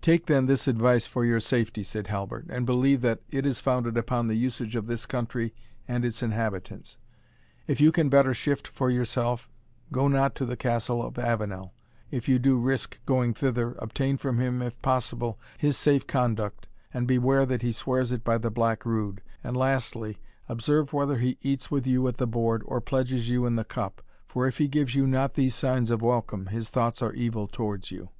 "Take 0.00 0.26
then 0.26 0.46
this 0.46 0.68
advice 0.68 1.06
for 1.06 1.24
your 1.24 1.40
safety," 1.40 1.82
said 1.82 2.06
Halbert, 2.06 2.46
"and 2.48 2.64
believe 2.64 3.00
that 3.00 3.22
it 3.30 3.44
is 3.44 3.58
founded 3.60 3.96
upon 3.96 4.28
the 4.28 4.36
usage 4.36 4.76
of 4.76 4.86
this 4.86 5.06
country 5.06 5.52
and 5.88 6.04
its 6.04 6.22
inhabitants. 6.22 6.98
If 7.66 7.80
you 7.80 7.90
can 7.90 8.08
better 8.08 8.32
shift 8.32 8.68
for 8.68 8.92
yourself, 8.92 9.50
go 9.90 10.06
not 10.06 10.36
to 10.36 10.46
the 10.46 10.56
Castle 10.56 11.04
of 11.04 11.18
Avenel 11.18 11.74
if 12.12 12.28
you 12.28 12.38
do 12.38 12.56
risk 12.60 13.00
going 13.06 13.34
thither, 13.34 13.74
obtain 13.80 14.18
from 14.18 14.38
him, 14.38 14.62
if 14.62 14.80
possible, 14.82 15.36
his 15.58 15.76
safe 15.76 16.06
conduct, 16.06 16.68
and 16.94 17.08
beware 17.08 17.44
that 17.44 17.62
he 17.62 17.72
swears 17.72 18.12
it 18.12 18.22
by 18.22 18.38
the 18.38 18.52
Black 18.52 18.84
Rood 18.86 19.20
And 19.42 19.56
lastly, 19.56 20.18
observe 20.48 20.92
whether 20.92 21.18
he 21.18 21.38
eats 21.42 21.72
with 21.72 21.88
you 21.88 22.06
at 22.06 22.18
the 22.18 22.28
board, 22.28 22.62
or 22.66 22.80
pledges 22.80 23.28
you 23.30 23.44
in 23.46 23.56
the 23.56 23.64
cup; 23.64 24.00
for 24.28 24.46
if 24.46 24.58
he 24.58 24.68
gives 24.68 24.94
you 24.94 25.08
not 25.08 25.34
these 25.34 25.56
signs 25.56 25.90
of 25.90 26.02
welcome, 26.02 26.46
his 26.46 26.70
thoughts 26.70 27.02
are 27.02 27.14
evil 27.14 27.48
towards 27.48 27.90
you." 27.90 28.10